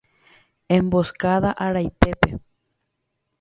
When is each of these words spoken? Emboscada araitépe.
Emboscada 0.75 1.51
araitépe. 1.65 2.29